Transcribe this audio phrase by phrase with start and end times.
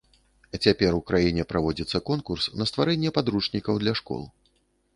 [0.63, 4.27] Цяпер у краіне праводзіцца конкурс на стварэнне падручнікаў для школ.